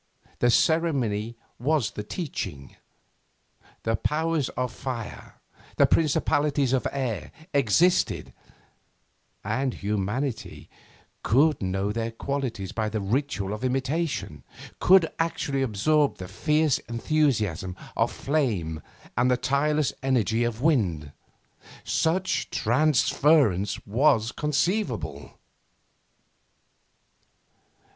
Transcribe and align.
The 0.39 0.49
ceremony 0.49 1.35
was 1.59 1.91
the 1.91 2.01
teaching. 2.01 2.75
The 3.83 3.95
Powers 3.95 4.49
of 4.57 4.73
fire, 4.73 5.35
the 5.77 5.85
Principalities 5.85 6.73
of 6.73 6.87
air, 6.91 7.31
existed; 7.53 8.33
and 9.43 9.75
humanity 9.75 10.71
could 11.21 11.61
know 11.61 11.91
their 11.91 12.09
qualities 12.09 12.71
by 12.71 12.89
the 12.89 12.99
ritual 12.99 13.53
of 13.53 13.63
imitation, 13.63 14.41
could 14.79 15.07
actually 15.19 15.61
absorb 15.61 16.17
the 16.17 16.27
fierce 16.27 16.79
enthusiasm 16.89 17.75
of 17.95 18.11
flame 18.11 18.81
and 19.15 19.29
the 19.29 19.37
tireless 19.37 19.93
energy 20.01 20.43
of 20.43 20.63
wind. 20.63 21.11
Such 21.83 22.49
transference 22.49 23.85
was 23.85 24.31
conceivable. 24.31 25.37